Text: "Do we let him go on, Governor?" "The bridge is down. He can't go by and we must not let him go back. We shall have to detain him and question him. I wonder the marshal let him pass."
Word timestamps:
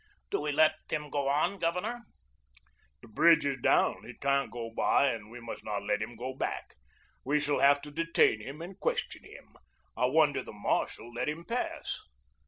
"Do 0.31 0.41
we 0.41 0.51
let 0.51 0.77
him 0.89 1.11
go 1.11 1.27
on, 1.27 1.59
Governor?" 1.59 2.01
"The 3.03 3.07
bridge 3.07 3.45
is 3.45 3.61
down. 3.61 4.01
He 4.03 4.15
can't 4.15 4.49
go 4.49 4.71
by 4.75 5.09
and 5.11 5.29
we 5.29 5.39
must 5.39 5.63
not 5.63 5.83
let 5.83 6.01
him 6.01 6.15
go 6.15 6.33
back. 6.35 6.73
We 7.23 7.39
shall 7.39 7.59
have 7.59 7.83
to 7.83 7.91
detain 7.91 8.41
him 8.41 8.63
and 8.63 8.79
question 8.79 9.23
him. 9.23 9.55
I 9.95 10.07
wonder 10.07 10.41
the 10.41 10.53
marshal 10.53 11.13
let 11.13 11.29
him 11.29 11.45
pass." 11.45 11.99